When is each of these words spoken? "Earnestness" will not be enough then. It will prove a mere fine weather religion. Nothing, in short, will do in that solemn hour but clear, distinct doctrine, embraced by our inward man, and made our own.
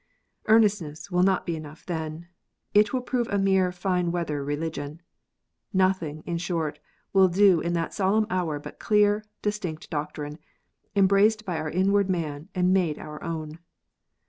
"Earnestness" 0.47 1.11
will 1.11 1.21
not 1.21 1.45
be 1.45 1.55
enough 1.55 1.85
then. 1.85 2.27
It 2.73 2.91
will 2.91 3.01
prove 3.03 3.27
a 3.27 3.37
mere 3.37 3.71
fine 3.71 4.11
weather 4.11 4.43
religion. 4.43 5.03
Nothing, 5.73 6.23
in 6.25 6.39
short, 6.39 6.79
will 7.13 7.27
do 7.27 7.59
in 7.61 7.73
that 7.73 7.93
solemn 7.93 8.25
hour 8.27 8.57
but 8.57 8.79
clear, 8.79 9.23
distinct 9.43 9.91
doctrine, 9.91 10.39
embraced 10.95 11.45
by 11.45 11.59
our 11.59 11.69
inward 11.69 12.09
man, 12.09 12.49
and 12.55 12.73
made 12.73 12.97
our 12.97 13.23
own. 13.23 13.59